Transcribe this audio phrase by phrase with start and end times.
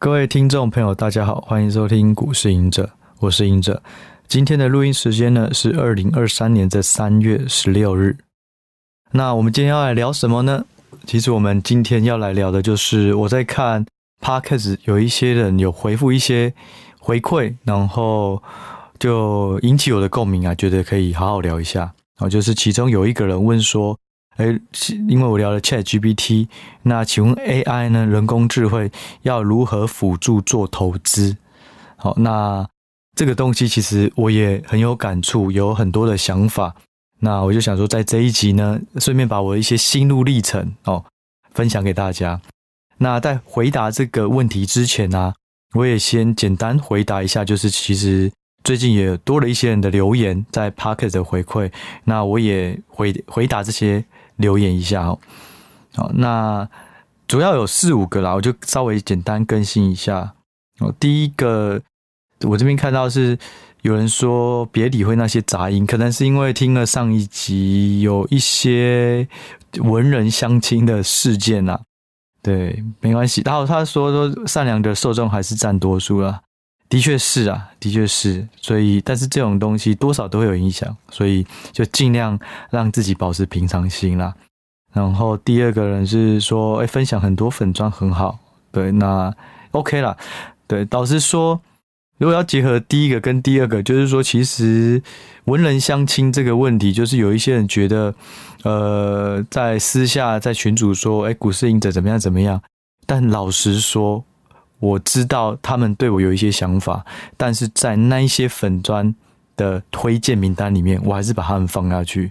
[0.00, 3.82] 各位听众朋友，大家好，欢迎收听股市赢者，我是赢者。
[4.28, 8.16] 今天的录音时间呢是二零二三年的三月十六日。
[9.10, 10.64] 那我们今天要来聊什么呢？
[11.04, 13.84] 其实我们今天要来聊的就是我在看
[14.22, 16.54] Podcast，有一些人有回复一些
[17.00, 18.40] 回馈，然后
[19.00, 21.80] 就引起我的共鸣啊，觉得可以好好聊一下。
[21.80, 23.98] 然后就是其中有一个人问说。
[24.38, 24.60] 诶，
[25.08, 26.46] 因为我聊了 ChatGPT，
[26.82, 28.06] 那请问 AI 呢？
[28.06, 28.90] 人工智慧
[29.22, 31.36] 要如何辅助做投资？
[31.96, 32.64] 好，那
[33.16, 36.76] 这个东西其实我也很有感触，有很多的想法。
[37.18, 41.04] 那我就想说，在这一集呢，顺便把我的一些心路历程哦
[41.50, 42.40] 分享给大家。
[42.98, 45.34] 那在回答这个问题之前呢，
[45.74, 48.30] 我也先简单回答一下，就是其实
[48.62, 51.72] 最近也多了一些人的留言在 Podcast 的回馈，
[52.04, 54.04] 那我也回回答这些。
[54.38, 55.18] 留言一下哦，
[55.94, 56.68] 好，那
[57.28, 60.34] 主要有四五个啦，我就稍微简单更新一下。
[60.80, 61.80] 哦，第一个
[62.42, 63.38] 我这边看到是
[63.82, 69.28] 有人说别理会那些杂音，可能是因为听了上一集有一些
[69.80, 71.78] 文人相亲的事件呐。
[72.40, 73.42] 对，没关系。
[73.44, 76.40] 然后他说说善良的受众还是占多数啦，
[76.88, 78.48] 的确是啊，的确是。
[78.56, 82.38] 所以，但是这种东西多少都会有影响，所以就尽量
[82.70, 84.34] 让自己保持平常心啦。
[84.94, 88.38] 然后第二个人是说，哎，分享很多粉专很好，
[88.72, 89.32] 对，那
[89.72, 90.16] OK 啦。
[90.66, 91.60] 对，导师说，
[92.16, 95.02] 如果要结合第一个跟第二个，就是说，其实
[95.44, 98.14] 文人相亲这个问题，就是有一些人觉得，
[98.64, 102.62] 呃，在私下在群主说，哎，股市隐者怎么样怎么样，
[103.06, 104.24] 但老实说。
[104.78, 107.04] 我知道他们对我有一些想法，
[107.36, 109.14] 但是在那一些粉砖
[109.56, 112.30] 的推荐名单里面，我还是把他们放下去。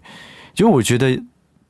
[0.53, 1.21] 就我觉得，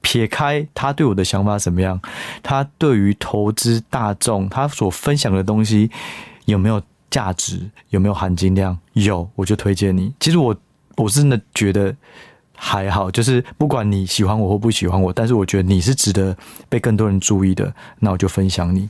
[0.01, 1.99] 撇开他对我的想法怎么样，
[2.41, 5.89] 他对于投资大众，他所分享的东西
[6.45, 10.13] 有没有价值，有没有含金量，有我就推荐你。
[10.19, 10.55] 其实我
[10.95, 11.93] 我真的觉得
[12.59, 16.35] 还好，就是不管你喜欢我或不喜欢我，但是我觉得你是值得
[16.67, 18.89] 被更多人注意的，那我就分享你。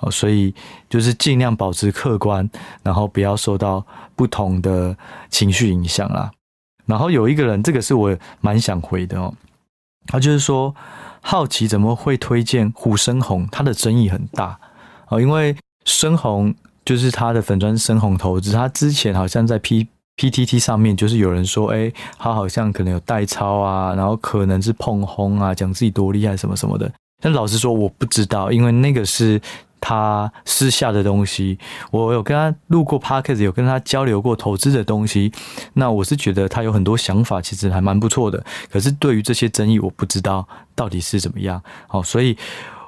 [0.00, 0.54] 哦，所以
[0.90, 2.48] 就是尽量保持客观，
[2.82, 3.84] 然后不要受到
[4.14, 4.94] 不同的
[5.30, 6.30] 情绪影响啦。
[6.84, 9.32] 然后有一个人，这个是我蛮想回的哦，
[10.06, 10.74] 他就是说
[11.22, 14.60] 好奇怎么会推荐胡生红，他的争议很大
[15.08, 15.56] 哦，因为
[15.86, 26.90] 生红就是他的粉砖生红投资，他之前好像在 P PTT 上面就是有人说，哎，他好像可能有代操啊，然后可能是碰轰啊，讲自己多厉害什么什么的。
[27.20, 29.40] 但老实说，我不知道，因为那个是。
[29.78, 31.56] 他私下的东西，
[31.92, 35.30] 我有跟他录过 podcast，有跟他交流过投资的东西。
[35.74, 38.42] 那我是觉得他有很多想法，其实还蛮不错的。
[38.72, 41.62] 可是对于这些争议，我不知道到底是怎么样。
[41.86, 42.36] 好，所以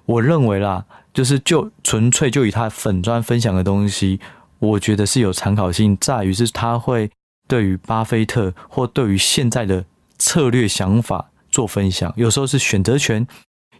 [0.06, 4.18] 我认为啦，就是就纯粹就以他粉专分享的东西，
[4.58, 7.08] 我觉得是有参考性，在于是他会
[7.48, 9.84] 对于巴菲特或对于现在的
[10.18, 13.26] 策略想法做分享，有时候是选择权。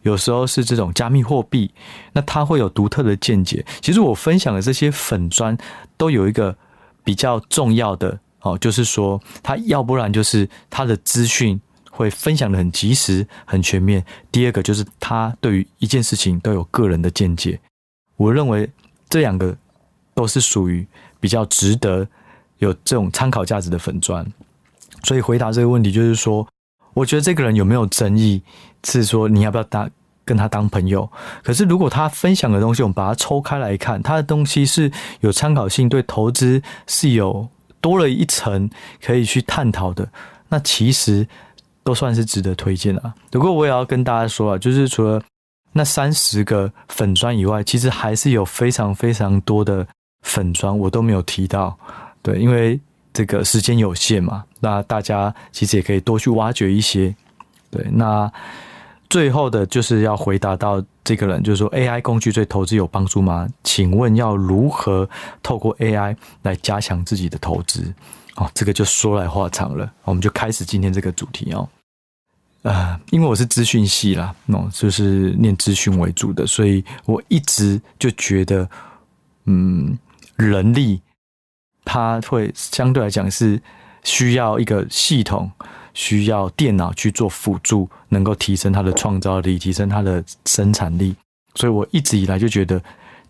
[0.03, 1.75] 有时候是这种加密货币，
[2.13, 3.67] 那他会有独特的见解。
[3.81, 5.59] 其实我分享的这些粉专
[5.97, 6.57] 都有一个
[7.03, 14.03] 比较重要的哦，就是说他要不然就是他的资讯会分享得很及时、很全面。
[14.31, 17.61] 第二个就是他对于一件事情都有个人的见解。
[18.17, 18.71] 我认为
[19.09, 19.55] 这两个
[20.15, 20.87] 都是属于
[21.19, 22.07] 比较值得
[22.59, 24.27] 有这种参考价值的粉砖。
[25.05, 26.47] 所以回答这个问题就是说，
[26.95, 28.43] 我觉得这个人有没有争议？
[28.85, 29.91] 是说你要不要当
[30.25, 31.11] 跟他当朋友？
[31.43, 37.49] 可是如果他分享的东西，我们把它抽开来看，他的东西是有参考性，对投资是有
[37.81, 38.71] 多了一层
[39.03, 40.09] 可以去探讨的，
[40.49, 41.27] 那其实
[41.83, 43.13] 都算是值得推荐啊。
[43.31, 45.21] 不过我也要跟大家说啊，就是除了
[45.73, 49.87] 那三十个粉砖以外，其实还是有非常非常多的
[50.23, 51.77] 粉砖我都没有提到。
[52.23, 52.79] 对，因为
[53.13, 57.15] 这个时间有限嘛，那大家其实也可以多去挖掘一些。
[57.71, 58.31] 对，那
[59.11, 63.49] 最后的就是要回答到这个人，就是说 AI 工具对投资有帮助吗？
[63.65, 65.09] 请问要如何
[65.43, 67.93] 透过 AI 来加强自己的投资？
[68.37, 71.69] 哦，这个就说来话长了，我们就开始今天这个主题哦。
[72.63, 78.69] 呃，因为我是资讯系啦，哦，就是念资讯为主的，所以我一直就觉得，
[79.45, 79.99] 嗯，
[80.37, 81.01] 人力
[81.89, 83.61] 它会相对来讲是
[84.05, 85.51] 需要一个系统。
[85.95, 91.13] 需要电脑去做辅助，能够提升它的创造力，提升它的生产力。
[91.57, 92.81] 所以我一直以来就觉得，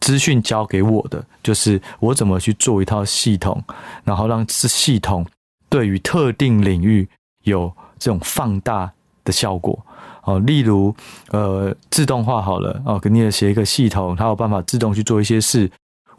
[0.01, 3.65] 资讯交给我的就是我怎么去做一套系统，
[4.05, 5.25] 然后让这系统
[5.71, 7.09] 对于特定领域
[7.45, 8.93] 有这种放大
[9.25, 9.83] 的效果。
[10.25, 10.95] 哦，例如
[11.31, 15.71] 呃，自动化好了哦，给你写一个系统，它有办法自动去做一些事。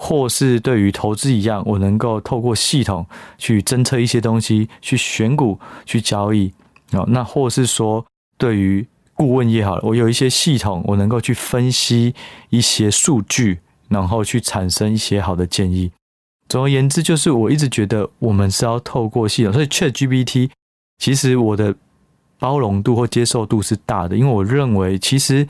[0.02, 3.06] 或是对于投资一样，我能够透过系统
[3.38, 6.54] 去侦测一些东西，去选股、去交易。
[6.94, 8.06] 哦，那或是说
[8.38, 12.16] 对于顾问也好，我有一些系统，我能够去分析
[12.50, 13.60] 一些数据，
[13.90, 15.92] 然后去产生一些好的建议。
[16.48, 20.50] 总而言之，就是我一直觉得我们是要透过系统，所以 ChatGPT
[20.98, 21.76] 其实我的
[22.40, 25.48] 包容度或接受度是大的，因为我认为其实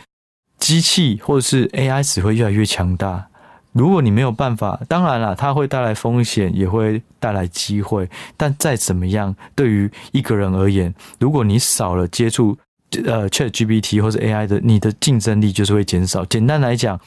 [0.57, 3.28] 机器或者是 AI 只会越来越强大。
[3.71, 8.09] 如果你没有办法，当然了，它会带来风险，也会带来机会。
[8.35, 12.57] 但再怎么样，对于一个人而言，如果你少了接触
[13.05, 16.25] 呃 ChatGPT 或者 AI 的，你的竞争力就是会减少。
[16.25, 16.99] 简单来讲，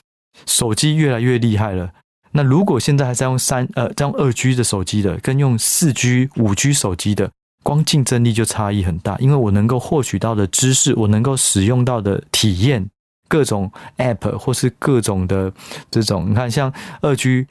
[0.46, 1.90] 手机越来越厉害了。
[2.30, 7.30] 那如果现在还在用三呃在用二 G 的手机的，跟用四 G、五 G 手机的，
[7.64, 9.18] 光竞争力就差异很大。
[9.18, 12.88] 因为我能够获取到的知识，我能够使用到的体验。
[13.32, 15.50] 各种 App 或是各种的
[15.90, 16.70] 这种，你看像
[17.00, 17.46] 二 G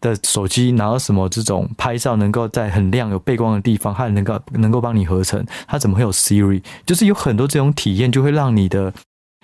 [0.00, 6.62] 的手机，拿到什么这种拍照能够在很亮有背光的地方，它能够能够帮你合成，它怎么会有 Siri？
[6.86, 8.94] 就是有很多这种体验，就会让你的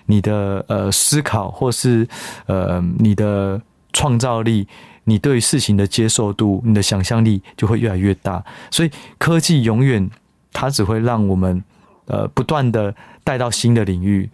[0.07, 2.07] 你的呃思考或是
[2.47, 3.61] 呃你的
[3.91, 4.67] 创造力，
[5.03, 8.43] 你对事情的接受度，你的想象力就会越来越大。
[8.71, 10.09] 所以科技永远
[10.51, 11.63] 它只会让我们
[12.07, 14.27] 呃不断的带到新的领域。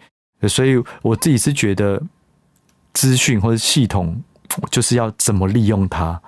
[0.48, 2.02] 所以我自己是觉得，
[2.94, 4.18] 资讯或者系统
[4.70, 6.20] 就是要怎么利用它，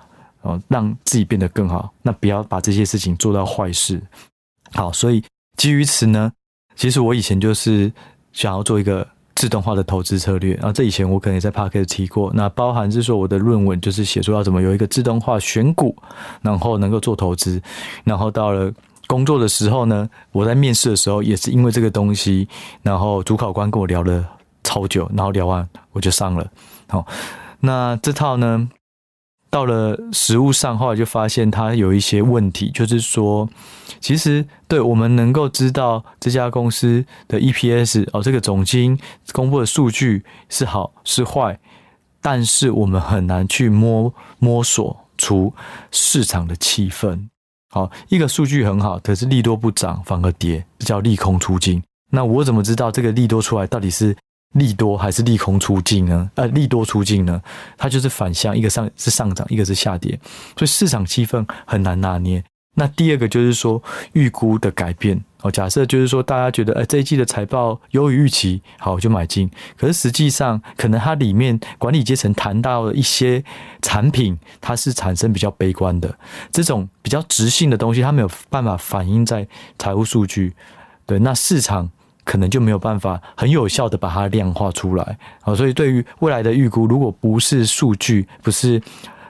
[0.43, 1.93] 哦，让自己变得更好。
[2.03, 4.03] 那不要把这些事情做到坏事。
[4.73, 5.23] 好，所以
[5.57, 6.31] 基于此呢，
[6.77, 7.93] 其实我以前就是
[8.33, 10.55] 想要做一个自动化的投资策略。
[10.55, 15.97] 然后这以前我可能也在 Podcast 提过，那包含是说我的论文就是写出要怎么有一个自动化选股，
[16.43, 17.63] 然后能够做投资，
[18.05, 18.73] 然后到了。
[19.13, 22.49] 工作的时候呢，我在面试的时候也是因为这个东西，
[22.81, 24.27] 然后主考官跟我聊了
[24.65, 26.51] 超久，然后聊完我就上了。
[26.89, 27.07] 好，
[27.61, 28.71] 那这套呢，
[29.51, 33.47] 到了实物上后来就发现它有一些问题，就是说，
[34.01, 38.99] 其实对我们能够知道这家公司的 EPS 哦，这个总经
[39.35, 41.61] 公布的数据是好是坏，
[42.23, 45.53] 但是我们很难去摸摸索出
[45.91, 47.29] 市场的气氛。
[47.75, 51.83] 好，一个数据很好，可是利多不涨反而跌，这叫利空出尽。
[52.11, 54.15] 那我怎么知道这个利多出来到底是
[54.53, 56.31] 利多还是利空出尽呢？
[56.35, 57.41] 呃，利多出尽呢？
[57.79, 60.21] 它就是反向，一个上是上涨，一个是下跌，
[60.55, 62.45] 所以市场气氛很难拿捏。
[62.75, 63.83] 那第二个就是说
[64.13, 69.51] 预估的改变哦，假设就是说大家觉得，哎，这一季的财报优于预期，好，我就买进。
[69.77, 73.43] 可是实际上，可能它里面管理阶层谈到的一些
[73.81, 76.17] 产品，它是产生比较悲观的，
[76.51, 79.47] 这种比较直性的东西，它没有办法反映在
[79.79, 80.55] 财务数据。
[81.05, 81.91] 对，那市场
[82.25, 85.19] 可能就没有办法很有效的把它量化出来。
[85.41, 88.81] 啊，所以对于未来的预估，如果不是数据，不是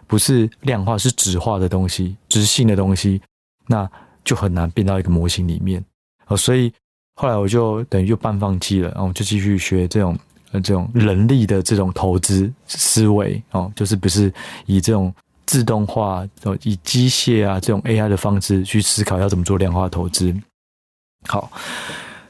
[0.07, 3.23] 不是量化，是质化的东西，直性的东西。
[3.69, 3.89] 那
[4.25, 5.83] 就很难变到一个模型里面，
[6.27, 6.73] 哦，所以
[7.15, 10.19] 后来我就等于就半放弃了，然后就继续学这种
[10.53, 14.33] 呃这种人力的这种投资思维哦，就是不是
[14.67, 15.15] 以这种
[15.47, 20.35] 自动化哦，以机械啊这种 AI 的方式去思考要怎么做量化投资。
[21.29, 21.51] 好，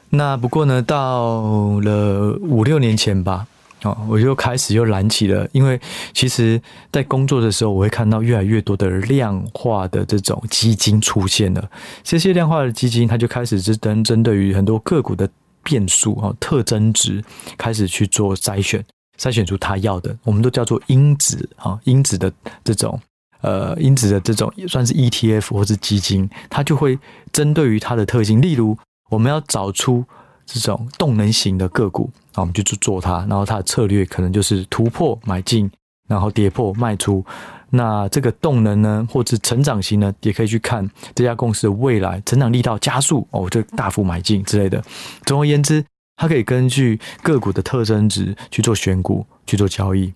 [0.09, 3.47] 那不过呢，到了五六年前吧。
[3.83, 5.79] 哦，我就开始又燃起了，因为
[6.13, 11.69] 其实，在工作的时候，我会看到越来越多的量化的这种基金出现了。
[12.01, 15.29] 这些量化的基金，它就开始是针针对于很多个股的
[15.63, 17.23] 变数哈特征值，
[17.57, 18.83] 开始去做筛选，
[19.19, 22.31] 筛选出它要的，我们都叫做因子哈因子的
[22.63, 22.97] 这种
[23.41, 26.97] 呃因子的这种也算是 ETF 或是基金，它就会
[27.31, 28.77] 针对于它的特性，例如
[29.09, 30.05] 我们要找出。
[30.45, 35.69] 这种动能型的个股，那我们就去做它，然后它的策略可能就是突破买进，
[36.07, 37.23] 然后跌破卖出。
[37.69, 44.83] 那这个动能呢，或者成长型呢，也可以去看这家公司的未来成长力道加速哦，就大幅买进之类的。
[45.25, 45.83] 总而言之，
[46.15, 50.13] 它可以根据个股的特征值去做选股，去做交易。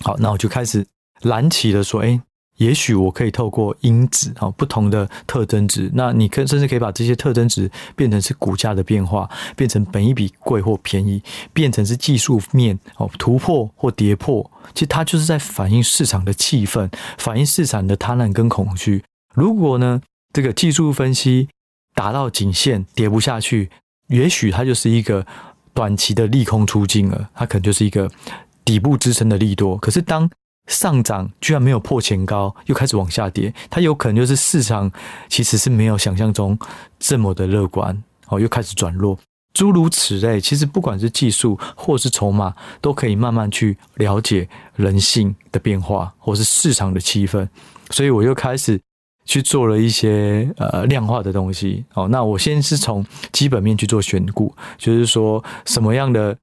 [0.00, 0.86] 好，那我就开始
[1.22, 2.20] 燃起了说，哎。
[2.56, 19.02] 也许我可以透过因子啊，不同的特征值，那你可甚至可以把这些特征值变成是股价的变化，变成本一笔贵或便宜，变成是技术面哦突破或跌破，其实它就是在反映市场的气氛，反映市场的贪婪跟恐惧。
[19.34, 20.00] 如果呢，
[20.32, 21.48] 这个技术分析
[21.94, 23.68] 达到颈线跌不下去，
[24.06, 25.26] 也许它就是一个
[25.72, 28.08] 短期的利空出尽了，它可能就是一个
[28.64, 29.76] 底部支撑的利多。
[29.78, 30.30] 可是当
[30.66, 34.90] 上涨居然没有破前高，又开始往下跌，它有可能就是市场
[35.28, 36.58] 其实是没有想象中
[36.98, 39.18] 这么的乐观，哦，又开始转弱。
[39.52, 47.46] 诸如此类，其实不管是技术或是筹码，都可以慢慢去了解人性的变化，或是市场的气氛。
[47.90, 48.80] 所以我又开始
[49.24, 51.84] 去做了一些呃量化的东西。
[51.94, 56.36] 哦，那我先是从基本面去做选股，就是说什么样的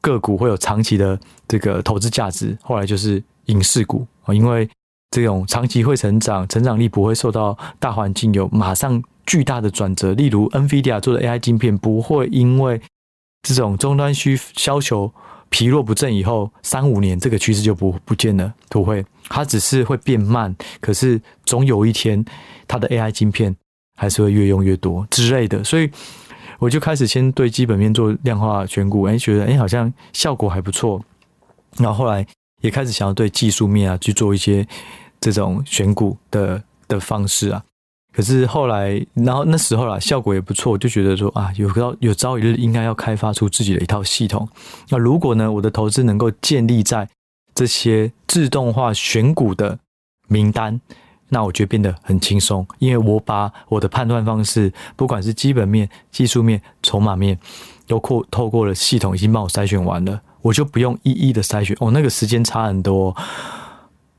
[0.00, 2.56] 个股会有长期的这个投资价值。
[2.62, 4.68] 后来就是影视股啊，因为
[5.10, 9.02] 这种长期会成长，成长力不会受到大环境有马上。
[9.26, 12.78] 巨大的转折，例如 NVIDIA 做的 AI 晶片，不会因为
[13.40, 15.10] 这种终端需需求
[15.48, 22.22] 疲弱不振以后三五年这个趋势就不不见了，不会，它只是会变慢，可是总有一天
[22.68, 23.56] 它的 AI 晶片
[23.96, 25.90] 还是会越用越多之类的，所以
[26.58, 31.02] 我就开始先对基本面做量化选股，哎，觉得哎好像效果还不错，
[31.78, 32.26] 然后后来
[32.64, 34.66] 也开始想要对技术面啊去做一些
[35.20, 37.62] 这种选股的的方式啊。
[38.10, 44.48] 可是后来，然后那时候啦，效果也不错，我就觉得说啊，有朝有朝一日应该要开发出自己的一套系统。
[44.88, 47.06] 那如果呢，我的投资能够建立在
[47.54, 49.78] 这些自动化选股的
[50.28, 50.80] 名单，
[51.28, 57.38] 那我觉得变得很轻松，因为我把我的判断方式，不管是基本面、技术面、筹码面，
[57.86, 61.74] 都过透过了系统已经帮我筛选完了，我就不用一一的筛选。
[61.80, 63.16] 哦，那个时间差很多。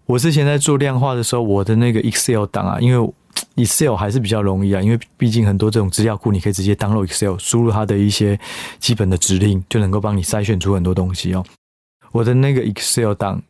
[0.07, 3.13] 我之前在做量化的时候，我的那个 Excel 档啊，因为
[3.55, 8.39] Excel 还是比较容易啊，因为毕竟很多这种资料库，你可以直接 download Excel，输入它的一些
[8.79, 11.45] 基本的指令，就能够帮你筛选出很多东西哦。
[12.11, 13.41] 我的那个 Excel 档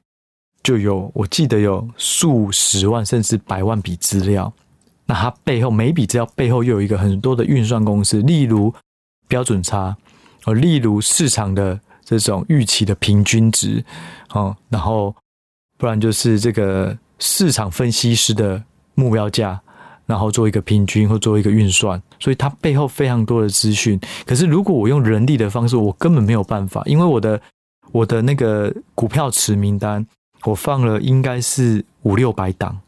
[0.62, 4.52] 就有，我记得有数十万甚至百万笔资料，
[5.06, 8.74] 那它背后每笔资料背后又有一个很多的运算公式，例如
[9.28, 9.96] 标准差，
[10.46, 13.84] 哦，例如市场的这种预期的平均值，
[14.30, 15.14] 哦，然后
[15.78, 19.60] 不然就是这个市场分析师的目标价。
[20.08, 24.00] 然后做一个平均或做一个运算，所以它背后非常多的资讯。
[24.24, 27.42] 可是如果我用人力的方式，我根本没有办法，因为我的
[27.92, 30.06] 我的那个股票池名单，
[30.44, 32.80] 我放了应该是五六百档，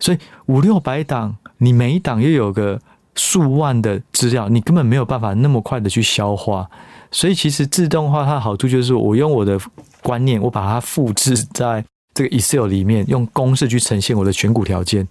[0.00, 2.80] 所以五六百档，你每一档又有个
[3.20, 6.66] 数万的资料，你根本没有办法那么快的去消化。
[7.10, 9.60] 所以其实自动化它的好处就是，我用我的
[10.02, 11.84] 观念，我把它复制在
[12.14, 15.06] 这个 Excel 里面，用公式去呈现我的选股条件。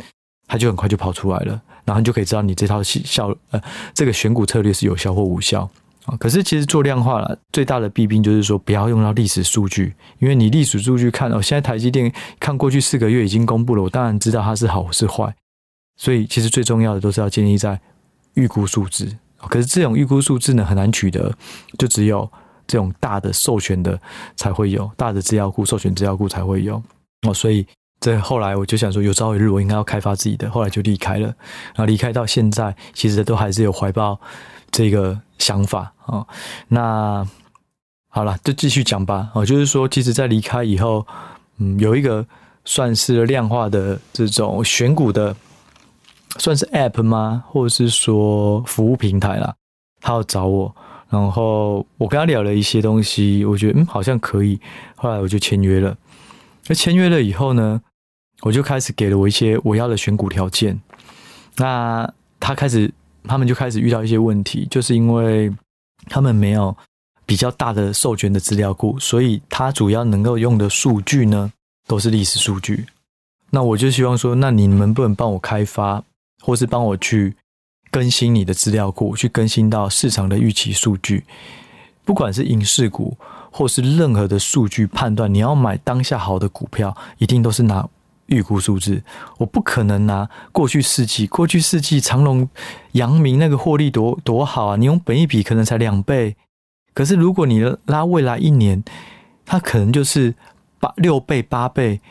[0.47, 3.61] 它就很快就跑出来了，然后你就可以知道你这套效呃
[3.93, 5.69] 这个选股策略是有效或无效
[6.05, 6.17] 啊。
[6.17, 15.31] 可是其实做量化了最大的弊病就是说不要用到历史数据，因为你历史数据看哦，现在台积电看过去四个月已经公布了，我当然知道它是好是坏。
[15.97, 17.79] 所以其实最重要的都是要建立在
[18.39, 19.05] 预估数字。
[19.49, 21.31] 可是这种预估数字呢很难取得，
[21.77, 22.29] 就只有
[22.65, 23.99] 这种大的授权的
[24.35, 26.81] 才会有，大的资料库授权资料库才会有
[27.27, 27.65] 哦，所以。
[28.01, 31.27] 这后来我就想说，有朝一日我应该要开发自己的，后来就离开了。
[31.75, 34.17] 然后离开到现在，其实都还是有怀抱
[34.71, 36.25] 这个想法啊。
[36.69, 37.27] 那
[38.07, 39.29] 好了，就继续讲吧。
[39.35, 41.05] 哦，就是说，其实，在离开以后，
[41.57, 42.25] 嗯，有一个
[42.63, 45.35] 算是量化的这种选股的，
[46.37, 47.43] 算是 App 吗？
[47.47, 49.55] 或者是说服务平台啦，
[49.99, 50.75] 他要找我，
[51.09, 54.59] 然后我跟他聊了一些东西，我觉得嗯，好像可以。
[54.95, 55.97] 后来我就签约了。
[56.67, 57.81] 那签约了以后呢，
[58.41, 60.79] 我就开始给了我一些我要的选股条件，
[61.57, 62.09] 那
[62.39, 62.93] 他开始，
[63.23, 65.51] 他们就开始遇到一些问题，就是因为
[66.05, 66.75] 他们没有
[67.25, 71.51] 比较大的授权的资料库，所以他主要能够用的数据呢，
[71.87, 72.85] 都是历史数据。
[73.49, 76.03] 那我就希望说，那你能不能帮我开发，
[76.41, 77.35] 或是帮我去
[77.91, 81.25] 更新你的资料库，去更新到市场的预期数据，
[82.03, 83.17] 不管是影视股
[83.51, 87.87] 或是任何的数据判断，你要买当下好的股票，一定都是拿。
[88.27, 89.01] 预估数字，
[89.39, 92.47] 我不可能拿过去四季，过去四季长隆、
[92.91, 94.75] 阳明那个获利多多好啊！
[94.75, 96.35] 你用本益比可能才两倍，
[96.93, 98.83] 可是如果你拉未来一年，
[99.47, 100.35] 它可能就是
[100.79, 102.01] 八六倍、八倍，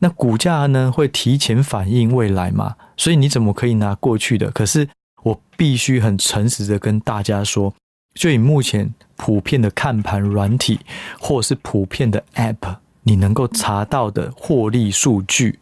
[0.00, 2.76] 那股价呢会提前反映未来嘛？
[2.96, 4.50] 所以你怎么可以拿过去的？
[4.50, 4.88] 可是
[5.22, 7.72] 我必须很诚实的跟大家说，
[8.14, 10.80] 就以目前普遍的看盘软体，
[11.20, 12.76] 或是普遍的 App。
[13.02, 15.58] 你能够查到的获利数据，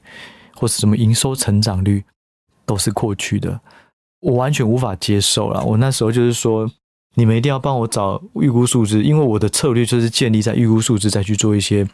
[0.56, 2.02] 或是什么营收成长率，
[2.66, 3.60] 都是过去的，
[4.20, 5.64] 我完全无法接受了。
[5.64, 6.68] 我那时候就是说，
[7.14, 11.88] 你们一定要帮我找预估数字，因为我的策略就是建立在预估数字，再去做一些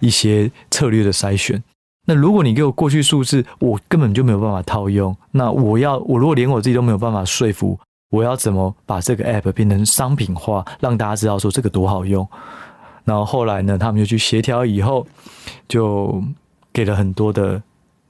[0.00, 1.62] 一些策略的筛选。
[2.06, 5.14] 那如果你给我过去数字，我根本就没有办法套用。
[5.32, 7.78] 那我要，我如果连我自己都没有办法说服，
[8.10, 12.26] 我要怎么把这个 app 变成商品化，让大家知道说这个多好用？
[13.04, 15.06] 然后后来呢，他们就去协调以后，
[15.68, 16.22] 就
[16.72, 17.60] 给了很多的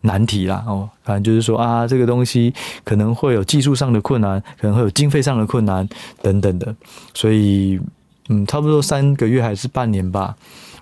[0.03, 2.53] 难题啦哦，反正就是说啊，这个东西
[2.85, 5.89] 可能会有技术上的困难，可能会有经费上的困难
[6.23, 6.75] 等等的，
[7.15, 7.81] 所以
[8.29, 10.37] 嗯，差不多三个月还是半年吧，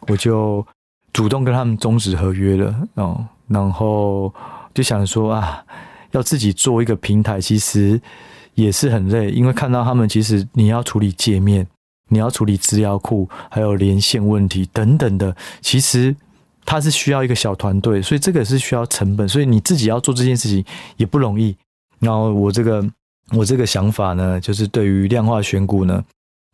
[0.08, 0.66] 我就
[1.14, 4.30] 主动跟他们终止合约了哦，然后
[4.74, 5.64] 就想说啊，
[6.10, 7.98] 要自己做一个平台，其实
[8.52, 11.66] 也是很累，因为看到他们其实你要处理界面，
[12.10, 16.14] 你要处理资料库，还有连线问题等等的，其实。
[16.66, 20.64] 它是需要一个小团队，所以这个是需要成本，所以你自己要做这件事情
[20.96, 21.54] 也不容易。
[21.98, 22.82] 然后我这个
[23.32, 26.02] 我这个想法呢，就是对于量化选股呢，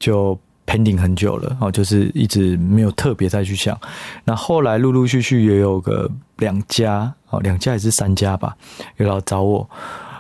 [0.01, 0.37] 就
[0.67, 3.79] pending 很久了哦，就是一直没有特别再去想。
[4.25, 8.57] 那后来陆陆续续也有个两家哦，两家还是三家吧，
[8.97, 9.69] 有来找我，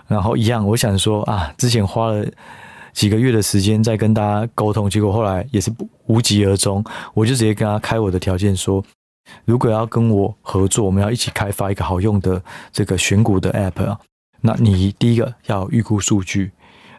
[0.07, 2.27] 然后一样，我想说啊，之前花了
[2.93, 5.73] 几个月的时间在跟大家沟通，结果后来也是
[6.07, 8.85] 无疾而终，我就直接跟他开我的条件说。
[9.45, 12.43] 如果要跟我合作，我们要一起开发一个好用的
[12.73, 13.97] 这个选股的 App 啊，
[14.41, 16.51] 那你第一个要预估数据，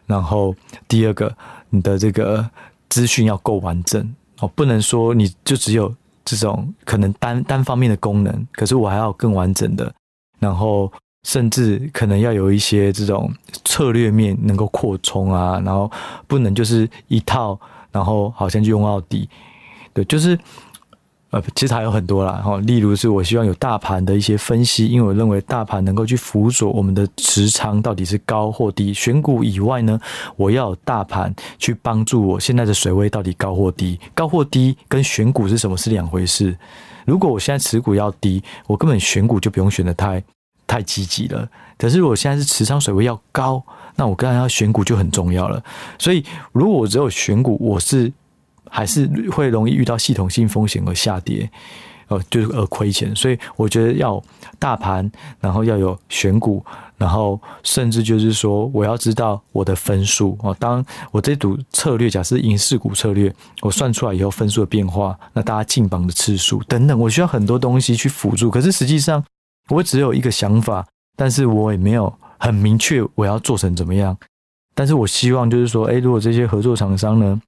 [0.06, 0.54] 然后
[0.88, 1.36] 第二个
[1.68, 2.48] 你的这个
[2.92, 5.94] 资讯要够完整哦，不能说你就只有
[6.26, 9.90] 这种可能单单方面的功能，可是我还要更完整的，
[10.38, 10.92] 然后
[11.26, 13.32] 甚至可能要有一些这种
[13.64, 15.90] 策略面能够扩充啊，然后
[16.26, 17.58] 不能就是一套，
[17.90, 19.26] 然后好像就用到底，
[19.94, 20.38] 对，就是。
[21.32, 28.92] 呃，其实还有很多啦，哈，例如是我希望有大盘的一些分析，因为我认为大盘能够去辅佐我们的持仓到底是高或低。
[28.92, 29.98] 选股以外呢，
[30.36, 36.54] 我要有大盘去帮助我现在的水位到底高或低，高或低跟选股是什么是两回事。
[37.06, 40.22] 如果我现在持股要低，我根本选股就不用选得太
[40.66, 41.48] 太积极了。
[41.78, 43.64] 可是如果现在是持仓水位要高，
[43.96, 45.64] 那我刚才要选股就很重要了。
[45.98, 46.22] 所以
[46.52, 48.12] 如果我只有选股，我是。
[48.74, 51.48] 还是会容易遇到系统性风险而下跌，
[52.08, 53.14] 呃，就是而亏钱。
[53.14, 54.20] 所以我觉得要
[54.58, 56.64] 大盘，然后要有选股，
[56.96, 60.56] 然后甚至就是说，我要知道我的分数哦。
[60.58, 68.50] 当我这组策略，假设银世股策略，我算出来以后分数的变化，那大家进榜的次数等等，我需要很多东西去辅助。
[68.50, 69.22] 可是实际上，
[69.68, 74.16] 我只有一个想法，但是我也没有很明确我要做成怎么样。
[74.74, 77.38] 但是我希望就是说，诶，如果这些合作厂商呢，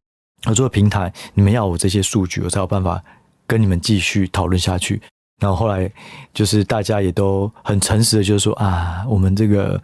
[0.45, 3.03] 合作平台，你们要我这些数据，我才有办法
[3.47, 5.01] 跟你们继续讨论下去。
[5.41, 5.91] 然后后来
[6.33, 9.83] 就是大家也都很诚实的，就是说啊，我们这个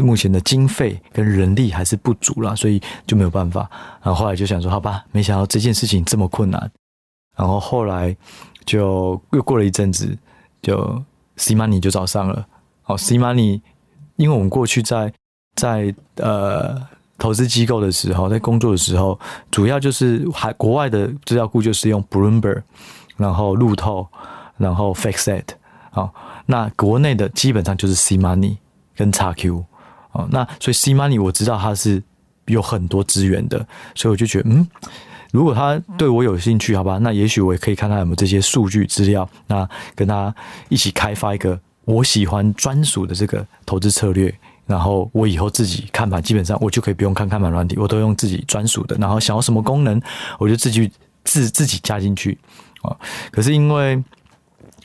[0.00, 3.70] 目前的经费跟人力还是不足啦，所以就没有办法。
[4.02, 6.70] 然后后来就想说，好吧，没想到这件事情这么困难。
[7.36, 8.14] 然后后来
[8.66, 10.16] 就又过了一阵子，
[10.60, 11.02] 就
[11.36, 12.46] C Money 就找上了。
[12.82, 13.60] 好，C Money，
[14.16, 15.12] 因为我们过去在
[15.54, 16.88] 在呃。
[17.20, 22.62] 投资机构的时候，在工作的时候，主要就是海国外的资料库就是用 Bloomberg，
[23.18, 24.08] 然后路透，
[24.56, 25.44] 然后 FactSet
[25.90, 26.10] 啊。
[26.46, 28.56] 那国内的基本上就是 C Money
[28.96, 29.62] 跟 XQ
[30.12, 30.26] 啊。
[30.30, 32.02] 那所以 C Money 我知道它是
[32.46, 34.66] 有很多资源的，所以我就觉得，嗯，
[35.30, 40.34] 如果他对我有兴趣，好吧，那也许我也可以看他有没有这些数据资料，那跟他
[40.70, 44.34] 一起开发一个我喜欢专属的这个投资策略。
[44.70, 48.96] 然后我以后自己看盘，基本上我就可以不用看看盘软体，我都用自己专属的。
[48.98, 50.00] 然后想要什么功能，
[50.38, 50.88] 我就自己
[51.24, 52.38] 自自己加进去
[52.82, 52.96] 啊。
[53.32, 53.96] 可是因为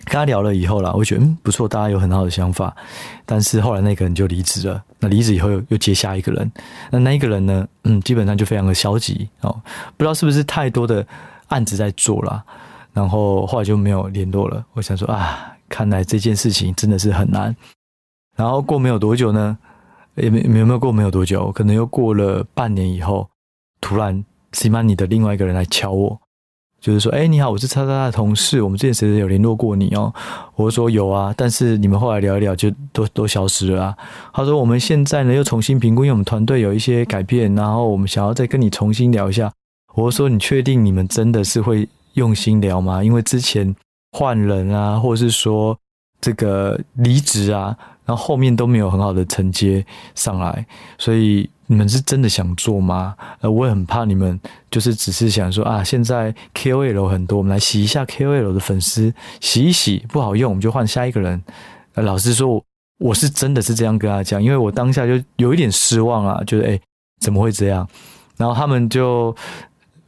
[0.06, 2.76] 跟他聊了以后啦，我觉得嗯不错，大家有很好的想法。
[3.28, 6.52] 但是后来那个人就离职了，那离职以后又又接下一个人，
[6.90, 9.52] 那那一个人呢，嗯，基本上就非常的消极哦，
[9.98, 11.06] 不知道是不是太多的
[11.50, 12.44] 案子在做啦。
[12.92, 14.66] 然后后来就没有联络了。
[14.74, 17.56] 我想说啊，看来这件事情真的是很难。
[18.36, 19.58] 然后过没有多久呢，
[20.16, 23.30] 也没没有没有过没有多久，可能又过了半年以后，
[23.82, 24.24] 突然
[24.54, 26.20] C Money 的另外一个人来敲我，
[26.80, 30.14] 就是说，哎，你好，我是叉叉叉的同事，我们之前谁谁有联络过你哦？
[30.56, 33.98] 我说有啊，但是你们后来聊一聊就都都消失了啊。
[34.34, 39.52] 他说我们现在呢又重新评估，因为我们团队有一些改变，然后我们想要再跟你重新聊一下。
[39.96, 43.04] 我说你确定你们真的是会用心聊吗？
[43.04, 43.76] 因为之前
[44.12, 45.78] 换人啊，或者是说
[46.22, 47.78] 这个离职啊。
[48.06, 50.66] 然后后面都没有很好的承接上来，
[50.98, 53.16] 所以你们是真的想做吗？
[53.42, 54.40] 呃，我也很怕你们
[54.70, 61.42] 就是只是想说啊，现在 KOL 很多，我们来洗一下 KOL 的粉丝，洗一洗不好用，我们就换下一个人。
[61.96, 62.64] 呃，老实说，
[63.00, 66.80] 我是真的是这样跟他讲，因为我当下就有一点失望啊，觉得诶，
[67.22, 67.88] 怎么会这样？
[68.38, 69.36] 然后他们就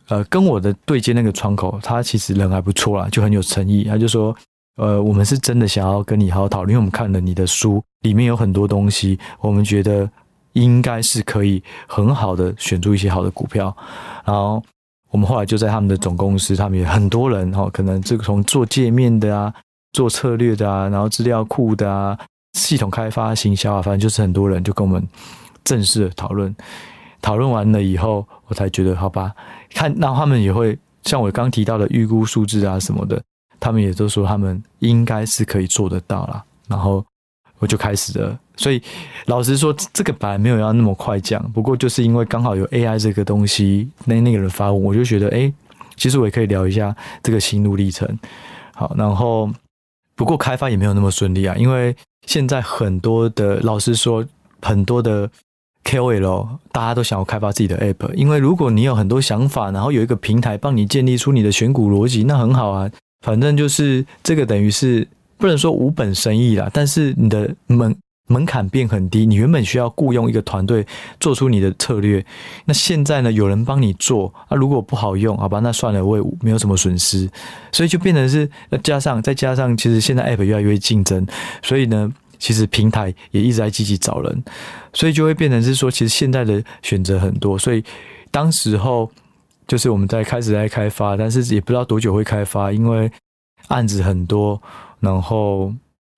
[0.09, 4.35] 呃跟我的对接那个窗口，他其实人还不错啦，就很有诚意，他就说。
[4.77, 10.09] 呃，我们是真的想要跟你好好讨论，因为我们看了你的书，里面有很多东西，我们觉得
[10.53, 13.75] 应该是可以很好的选出一些好的股票。
[14.23, 14.61] 然后
[15.09, 19.51] 我们后来就在他们的总公司，他们有很多人哈，可能这个从做界面的啊，
[19.93, 22.15] 做策略的啊，然后资料库的啊，
[22.53, 25.03] 系统开发行销啊，反正就是很多人就跟我们
[25.63, 26.55] 正式的讨论，
[27.19, 29.33] 讨论完了以后，我才觉得好吧，
[29.73, 33.19] 看那他们也会像我刚提到的预估数字啊什么的，
[33.59, 36.43] 他们也都说他们应该是可以做得到啦。
[36.67, 37.05] 然后
[37.59, 38.37] 我就开始了。
[38.55, 38.81] 所以
[39.25, 45.53] 老实说，这个本来没有要那么快讲，不过就是因为刚好有 AI 这个东西，那那个人发问，我就觉得哎，
[45.95, 48.19] 其实我也可以聊一下这个心路历程。
[48.73, 49.49] 好，然后。
[50.15, 54.25] 不过开发也没有那么顺利啊，因为现在很多的老实说，
[54.63, 55.29] 很多的
[55.83, 62.89] KOL 大家都想要开发自己的 App，因为如果你有很多想法，然后有一个平台帮你建立出你的选股逻辑，那很好啊。
[63.21, 67.95] 反正就是这个等于是不能说无本生意啦，但是你的门。
[68.29, 70.85] 门槛变很低，你原本需要雇佣一个团队
[71.17, 72.21] 做出你的策略，
[72.65, 77.25] 那现在呢，有人帮你做啊，如果不好用，好吧，那算了，我也没有什么损失，
[77.71, 78.49] 所以就变成是，
[78.83, 81.25] 加上再加上，其实现在 App 越来越竞争，
[81.63, 84.43] 所以呢，其实平台也一直在积极找人，
[84.91, 87.81] 所以就会变成是说，其实现在的选择很多，所以
[88.29, 89.09] 当时候
[89.67, 93.11] 就是我们在开始在开发，但是也不知道多久会开发，因为
[93.67, 94.61] 案子很多，
[94.99, 95.73] 然后。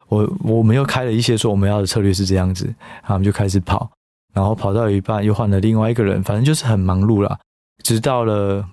[0.10, 3.88] 我我们又开了一些说我们要的策略是这样子，然后我们就开始跑，
[4.34, 7.38] 然后跑到一半又换了另外一个人，反正就是很忙碌啦。
[7.84, 8.68] 直到了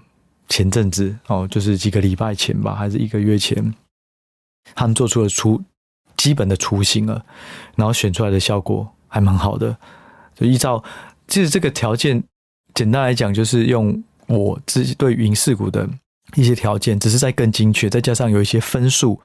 [0.48, 3.74] 前阵子哦，就是几个礼拜前吧，还是一个月前，
[4.74, 5.62] 他们做出了初
[6.16, 7.22] 基本的雏形了，
[7.74, 9.76] 然后选出来的效果还蛮好的。
[10.34, 10.82] 就依照
[11.28, 12.24] 其实这个条件，
[12.72, 15.88] 简单来讲就是用我自己对云势股的
[16.34, 19.20] 一些条件，只是在更精确，再加上有一些分数，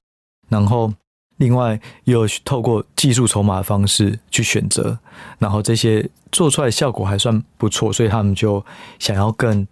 [0.49, 0.93] 然后。
[1.37, 4.95] 另外，又透过技术筹码的方式去选择，
[5.39, 8.63] 然后这些做出来的效果还算不错，所以他们就
[8.99, 9.65] 想要更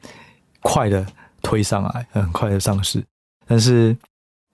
[0.62, 1.06] 快的
[1.44, 3.04] 推上来，很快的上市。
[3.46, 3.96] 但是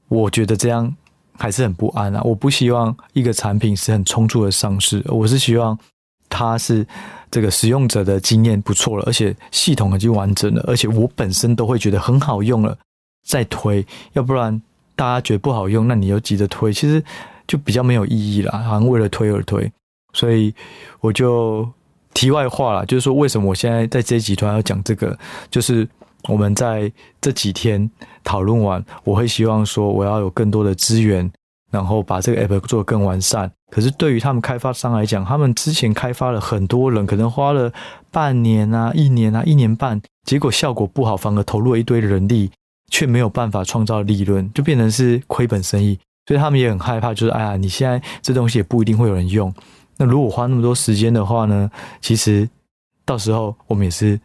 [0.09, 0.93] 我觉得这样
[1.37, 2.21] 还是很不安啊！
[2.25, 5.77] 我不希望一个产品是很匆促的上市，我是希望
[6.29, 6.85] 它是
[7.29, 12.77] 这个使用者的经验不错了，而且系统已经完整了，而且我本身都会觉得很好用了
[13.25, 14.61] 再推，要不然。
[14.97, 17.03] 大家觉得不好用，那你又急着推，其实
[17.45, 19.69] 就比较没有意义啦，好像为了推而推。
[20.13, 20.55] 所以
[21.01, 21.69] 我就
[22.13, 25.19] 题外话了，就是说为什么我现在在这集突然要讲这个，
[25.51, 25.85] 就是
[26.29, 27.91] 我们在这几天
[28.23, 31.29] 讨论完，我会希望说我要有更多的资源，
[31.75, 33.51] 然后把这个 app 做得更完善。
[33.71, 37.71] 可是对于他们开发商来讲，他们之前开发了很多人，可能花了
[38.11, 42.51] 半年啊、一年啊、一年半，结果效果不好，反而投入了一堆人力。
[42.91, 47.15] 却没有办法创造利润，就变成是亏本生意，所以他们也很害怕。
[47.15, 49.51] 就是哎呀，你现在这东西也不一定会有人用。
[49.97, 51.69] 那如果花那么多时间的话呢？
[51.99, 52.47] 其实
[53.03, 54.17] 到时候我们也是，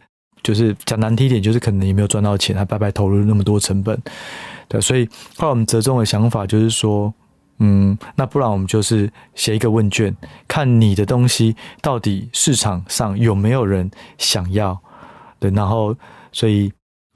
[0.43, 3.99] 就是讲难听一点，就是可能也没有赚到钱，还白白投入那么多成本。
[4.67, 7.11] 对，所以后来我们折中的想法就是说，
[7.61, 10.13] 嗯，那不然我们就是写一个问卷，
[10.47, 14.77] 看你的东西到底市场上有没有人想要。
[15.39, 15.95] 对，然后
[16.33, 16.69] 所以。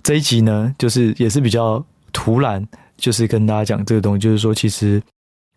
[0.03, 2.63] 这一集呢，就是也是比较突然，
[2.95, 5.01] 就是跟大家讲这个东西，就是说，其实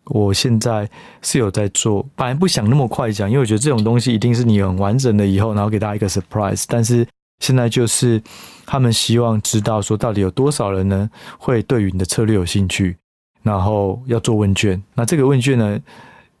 [0.05, 0.89] 我现在
[1.21, 6.63] 是有在做，本来不想那么快讲，因为我觉得这种东西一定是你很完整的以后，然后给大家一个 surprise。
[6.67, 7.05] 但是
[7.43, 8.19] 现在就是
[8.65, 12.97] 他们希望知道说，到底有多少人呢会对于你的策略有兴趣，
[13.43, 14.81] 然后要做问卷。
[14.95, 15.79] 那这个问卷呢，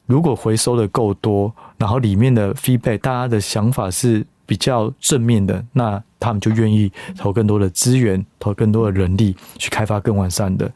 [0.05, 10.69] 如果回收的够多，然后里面的 feedback，大家的想法是比较正面的，那他们就愿意投更多的资源，投更多的人力去开发更完善的。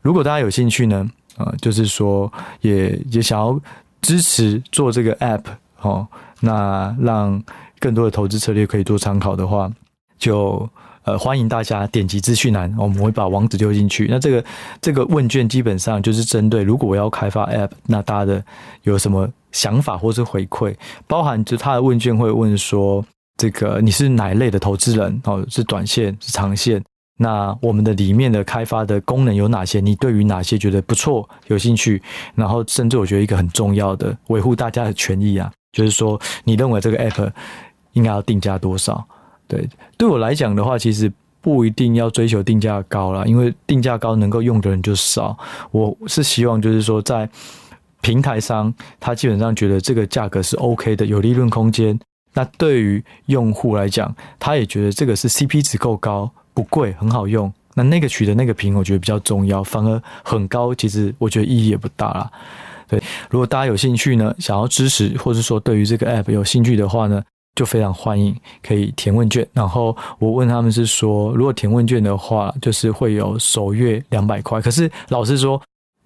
[0.00, 3.58] 如果大家有兴趣呢，啊、就是说也也想要
[4.00, 5.44] 支持做这个 app
[5.80, 6.06] 哦，
[6.40, 7.42] 那让
[7.78, 9.70] 更多的投资策略可以做参考的话，
[10.18, 10.68] 就
[11.04, 14.06] 呃欢迎大家点击资讯栏，我们会把网址丢进去。
[14.10, 14.44] 那这个
[14.80, 18.44] 这个问卷基本上就是针对如果我要开发 app，那大家的
[18.82, 19.28] 有什么？
[19.52, 20.74] 想法或是回馈，
[21.06, 23.04] 包含就他的问卷会问说，
[23.36, 25.20] 这个你是哪一类的投资人？
[25.24, 26.82] 哦，是短线是长线？
[27.18, 29.78] 那我们的里面的开发的功能有哪些？
[29.78, 32.00] 你对于哪些觉得不错、有兴趣？
[32.34, 37.30] 然后甚至我觉得一个很重要的，维护大家的权益啊，就是说你认为这个 app
[37.92, 39.06] 应该要定价多少？
[39.52, 45.36] 对，对我来讲的话，其实不一定要追求定价高啦，因为定价高能够用的人就少。
[45.70, 47.28] 我是希望就是说在。
[48.04, 51.96] 平台商他基本上觉得这个价格是 OK 的，有利润空间。
[52.34, 57.52] 那对于用户来讲，他也觉得这个是 CP 值够高，不贵，很好用。
[57.74, 59.62] 那那个取的那个屏，我觉得比较重要。
[59.62, 62.28] 反而很高，其实我觉得意义也不大啦。
[62.88, 67.22] 对，如果大家有兴趣呢，想要支持，或者说对于这个 App 有兴趣的话呢，
[67.54, 69.46] 就非常欢迎可以填问卷。
[69.52, 74.60] 然后我问他们是说，如果填问卷的话，就是会有首月两百块。
[74.60, 75.60] 可是老实说。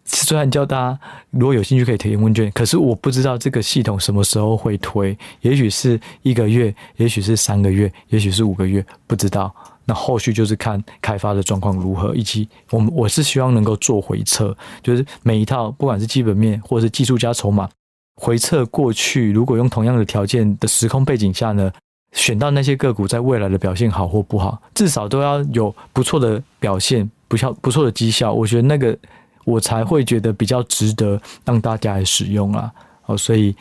[0.09, 9.53] 虽然叫大家如果有兴趣可以填问卷，可是我不知道这个系统什么时候会推，也许是一个月，也许是三个月，也许是五个月，不知道。
[9.85, 17.69] 那后续就是看开发的状况如何，以及我们我是希望能够做回测，就是每一套不管是基本面或者是技术加筹码，
[18.17, 21.71] 回测过去，如果用同样的条件的时空背景下呢，
[22.13, 28.97] 选到那些个股在未来的表现好或不好，至少都要有不错的表现，不效不错的绩效，我觉得那个
[29.45, 32.73] 我才会觉得比较值得让大家来使用啊。
[33.07, 33.55] 哦，所以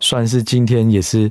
[0.00, 1.30] 算是今天也是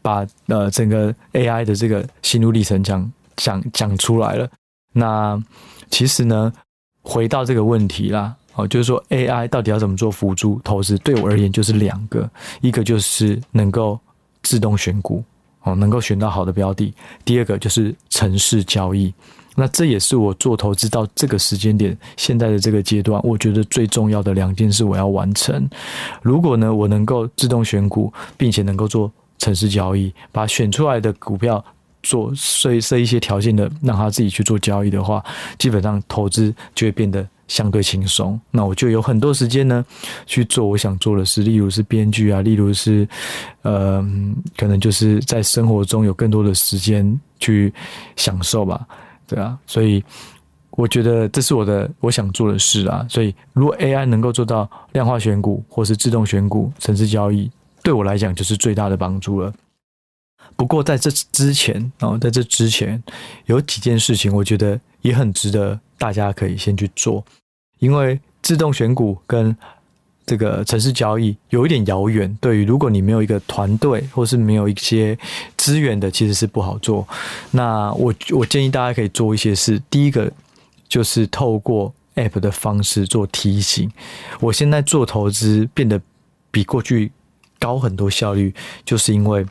[0.00, 3.12] 把呃整个 AI 的这个心路历程讲。
[3.36, 4.48] 讲讲出来了，
[4.92, 5.36] 那
[5.90, 6.52] 其实呢，
[7.02, 10.96] 回到这个问题啦，哦，就是说 AI 到底要怎么做辅助投资？
[10.98, 12.28] 对我而言就是两个，
[12.60, 13.98] 一个就是能够
[14.42, 15.22] 自动选股，
[15.62, 16.92] 哦，能够选到好的标的；
[17.24, 19.12] 第二个就是程式交易。
[19.56, 25.68] 那这也是我做投资到这个时间点，现在的这个阶段，我觉得最重要的两件事我要完成。
[26.22, 31.64] 如果呢，我能够自动选股，并且能够做程式交易，把选出来的股票。
[32.06, 35.24] 做设设一些条件的，让他自己去做交易的话，
[35.56, 38.40] 基本上投资就会变得相对轻松。
[38.50, 39.84] 那我就有很多时间呢
[40.26, 43.06] 去做我想做的事，例如是编剧啊，例如是
[43.62, 44.04] 呃，
[44.56, 47.72] 可能就是在生活中有更多的时间去
[48.16, 48.86] 享受吧，
[49.26, 49.58] 对啊。
[49.66, 50.02] 所以
[50.70, 53.06] 我觉得这是我的我想做的事啊。
[53.08, 57.50] 所以如果 AI 能够做到量化选股或是自动选股、程式交易，
[57.82, 59.52] 对我来讲就是最大的帮助了。
[60.56, 63.02] 不过在这之前哦，在这之前
[63.46, 67.24] 有几件事情，我觉得也很值得大家可以先去做，
[67.80, 69.56] 因为自动选股跟
[70.24, 72.32] 这个城市交易有一点遥远。
[72.40, 75.18] 对于如果你没有一个团队，或是没有一些
[75.56, 77.06] 资源的，其实是不好做。
[77.50, 79.82] 那我我建议大家可以做一些事。
[79.90, 80.32] 第一个
[80.88, 83.90] 就是透过 App 的方式做提醒。
[84.38, 86.00] 我现在做投资变得
[86.52, 87.10] 比过去
[87.58, 89.44] 高很多效率，就是因为。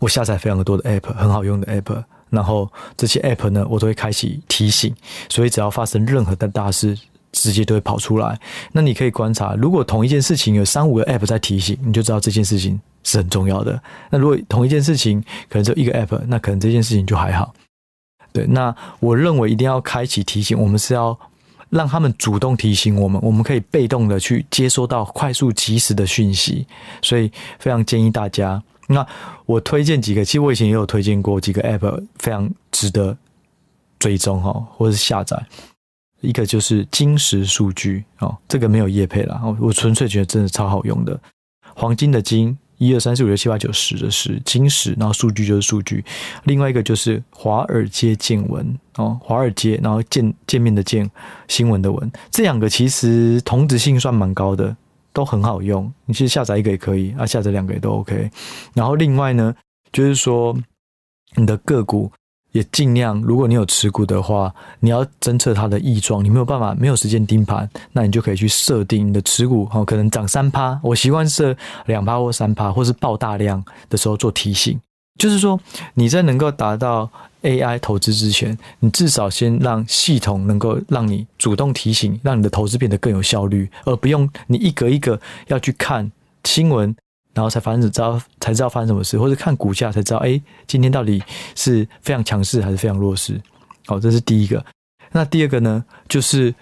[0.00, 4.92] 我下载非常多的 App，很好用的 App，然后这些 App 呢，我都会开启提醒，
[5.28, 6.98] 所以只要发生任何的大事，
[7.32, 8.40] 直接都会跑出来。
[8.72, 13.80] 那你可以观察，如果同一件事情有三五个 App 在提醒，你就知道这件事情是很重要的。
[14.10, 17.52] 那如果同一件事情可能只有一个 App，那可能这件事情就还好。
[18.32, 21.18] 对，那我认为一定要开启提醒，我们是要
[21.68, 26.66] 让他们主动提醒我们，我们可以被动的去接收到快速及时的讯息，
[27.02, 28.62] 所以非常建议大家。
[28.92, 29.06] 那
[29.46, 33.16] 我推荐几个，其实我以前也有推荐过几个 App，非常值得
[33.98, 35.40] 追踪哈，或者是下载。
[36.20, 41.18] 一个就是金石数据哦，这个没有业配啦，我纯粹觉得真的超好用的。
[41.74, 46.04] 黄金的金，一二三四五六七八九十的十，金石，然后数据就是数据。
[46.44, 51.10] 另外一个就是华尔街见闻哦，华尔街，然后见见面的见，
[51.48, 54.76] 新闻的闻，这两个其实同质性算蛮高的。
[55.12, 58.30] 都很好用，你其实下载一个也可以啊，下载两个也都 OK。
[58.74, 59.54] 然后另外呢，
[59.92, 60.56] 就是说
[61.36, 62.10] 你的个股
[62.52, 74.80] 也尽量，如果你有持股的话，你要侦测它的异状，你没有办法，没有时间盯盘，那你就可以去设定你的持股，哦，可能涨三趴，我习惯设两趴或三趴，或是爆大量的时候做提醒。
[75.20, 75.60] 就是说，
[75.92, 77.10] 你在能够达到
[77.42, 86.10] AI 投资之前，你至少先让系统能够让你主动提醒，让你的投资变得更有效率，而不用你一个一个要去看
[86.44, 86.96] 新闻，
[87.34, 91.22] 然后才发生知道才知道发生什么事，或者看股价才知道，哎，今天到底
[91.54, 93.38] 是非常强势还是非常弱势？
[93.84, 94.64] 好，这是第一个。
[95.12, 96.54] 那第二个呢，就是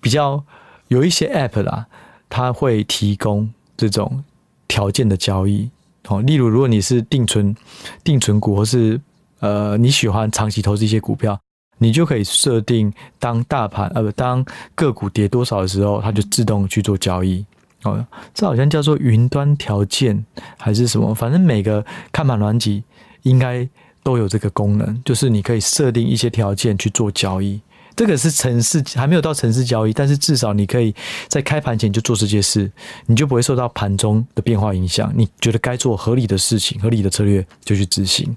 [0.00, 0.44] 比较
[0.86, 1.86] 有一些 App 啦，
[2.28, 4.22] 它会提供这种
[4.68, 5.68] 条件的交易。
[6.08, 7.54] 哦，例如，如果你是定存、
[8.02, 9.00] 定存股，或是
[9.40, 11.38] 呃你喜欢长期投资一些股票，
[11.78, 17.44] 你就可以设定当大盘呃不当个股跌多少的时候，它就自动去做交易。
[17.84, 20.24] 哦，这好像叫做云端条件
[20.58, 21.14] 还是什么？
[21.14, 22.82] 反正每个看盘软体
[23.22, 23.68] 应该
[24.02, 27.60] 都有这个功能，就是你可以设定一些条件去做交易。
[27.96, 30.94] 这个是城市还没有到城市交易，但是至少你可以
[31.28, 32.70] 在开盘前就做这些事，
[33.06, 35.12] 你就不会受到盘中的变化影响。
[35.16, 38.34] 你觉得该做合理的事情、合理的策略就去执行。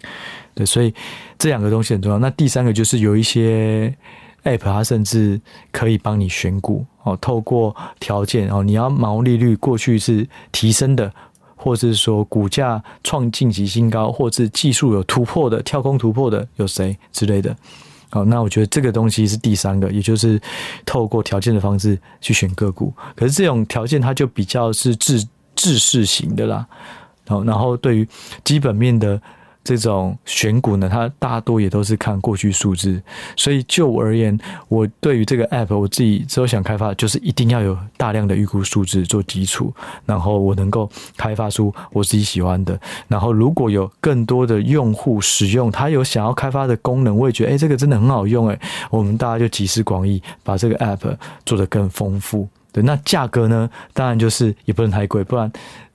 [0.53, 0.93] 对，所以
[1.39, 2.19] 这两个东西很重要。
[2.19, 3.95] 那第三个就是有一些
[4.43, 5.39] App，它甚至
[5.71, 11.11] 可以帮你选股哦，透过条件哦，你要毛利率过去是提升的，
[11.55, 17.55] 或是说股价创近期新高，或是技术有突破的、跳空突破的有谁之类的。
[18.09, 20.41] 好，那我觉得这个东西是第三个，也就是
[20.85, 22.93] 透过条件的方式去选个股。
[23.15, 26.65] 可是这种条件它就比较是制制式型的啦。
[27.27, 28.07] 好，然后对于
[28.45, 29.21] 基本面的
[29.75, 33.01] 这种选股呢，它大多也都是看过去数字。
[33.35, 39.73] 所以就我而言，我对于这个 app，我自己之后想开发，就是一定要有大量的预估数字做基础，
[40.05, 42.79] 然后我能够开发出我自己喜欢的。
[43.09, 48.57] 然后如果有更多的用户使用，他有想要开发的功能，我也觉得，哎，这个真的很好用，哎，
[48.89, 51.13] 我们大家就集思广益，把这个 app
[51.45, 52.47] 做得更丰富。
[52.71, 55.51] 对，那价格呢，当然就是也不能太贵，不然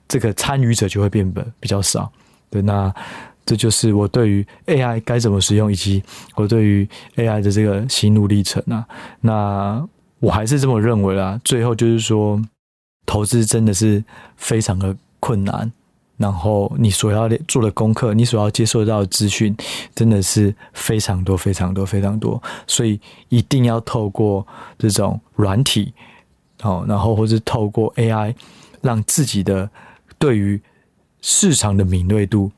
[0.07, 2.11] 这个参与者就会变得比较少。
[2.49, 2.93] 对，那
[3.45, 6.01] 这就是我对于 AI 该怎么使用，以及
[6.35, 8.85] 我对于 AI 的这个心路历程啊。
[9.21, 9.85] 那
[10.19, 11.39] 我还是这么认为啦。
[11.43, 12.41] 最后就是说，
[13.05, 14.03] 投资真的是
[14.37, 15.71] 非常的困难，
[16.15, 19.55] 然后你所要做的功课，你所要接受到的资讯，
[19.93, 22.41] 真的是非常多、非常多、非常多。
[22.65, 24.45] 所以一定要透过
[24.77, 25.93] 这种软体。
[26.61, 28.33] 好，然后或是透过 AI，
[28.81, 29.69] 让自己的
[30.17, 30.61] 对于
[31.19, 32.49] 市场的敏锐度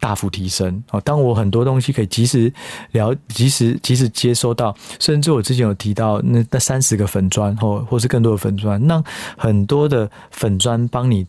[0.00, 0.82] 大幅提升。
[0.90, 2.52] 哦，当我很多东西可以及时
[2.90, 9.00] 聊，及时及时接收到，甚至我之前有提到那那三十个粉砖，或或是更多的粉砖，那
[9.36, 11.26] 很多的粉砖帮你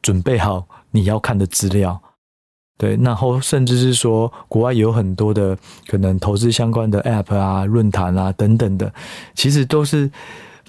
[0.00, 2.00] 准备好你要看的资料。
[2.78, 8.90] 对，然后甚至是说，国外有很多的可能投资相关的 App 啊、论坛啊等等的，
[9.34, 10.10] 其实都是。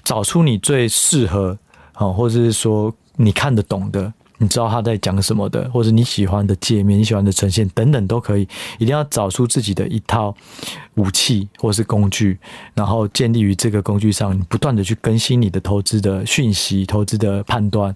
[0.04, 1.58] 找出你最适合，
[1.92, 8.42] 好，或者是说你看得懂的，你知道他在讲什么的，或者你喜欢的界面、你喜欢的呈现等等都可以。
[8.78, 10.34] 一定要找出自己的一套
[10.94, 12.38] 武器或是工具，
[12.74, 17.94] 然后建立于这个工具上，你不断的去更新你的投资的讯息、投资的判断，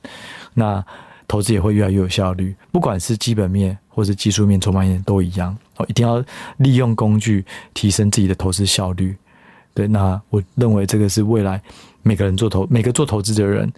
[0.54, 0.84] 那
[1.28, 2.54] 投资也会越来越有效率。
[2.72, 5.56] 不管是基本面或是技术面、筹码面都一样。
[5.76, 6.24] 哦，一定要
[6.56, 9.16] 利用工具提升自己的投资效率。
[9.72, 11.62] 对，那我认为这个是未来
[12.02, 13.72] 每个人做投，每个做投资的人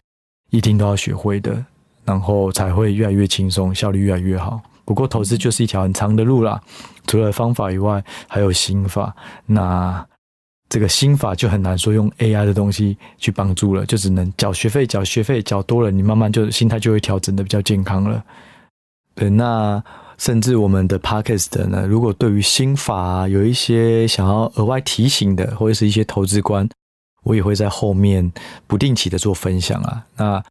[0.50, 1.64] 一定都要学会的，
[2.04, 4.60] 然后才会越来越轻松，效率越来越好。
[4.84, 6.60] 不过投资就是一条很长的路啦，
[7.06, 9.14] 除了方法以外，还有心法。
[9.46, 10.04] 那
[10.68, 18.24] 这个心法就很难说用 AI 的东西去帮助了，就只能缴学费，缴学费缴多了，你慢慢就心态就会调整的比较健康了。
[19.14, 19.82] 对，那。
[20.18, 26.68] 甚至我们的 Podcast 呢，如果对于心法，有一些想要额外提醒的，或者是一些投资观，
[27.24, 28.30] 我也会在后面
[28.68, 30.06] 不定期的做分享啊。
[30.16, 30.44] 那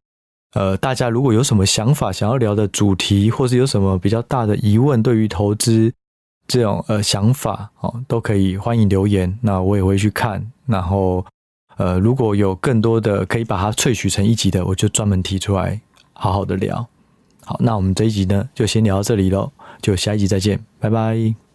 [0.54, 5.92] 呃，大家如果有什么想法，想要聊的主题，或是有什么比较大的疑问，对于投资
[6.46, 9.38] 这种呃想法哦，都可以欢迎留言。
[9.40, 11.24] 那我也会去看，然后
[11.76, 15.80] 呃，如果有更多的可以把它萃取成一集的，我就专门提出来，
[16.12, 16.86] 好好的聊。
[17.44, 19.50] 好，那我们这一集呢，就先聊到这里喽。
[19.80, 21.51] 就下一集再见，拜拜。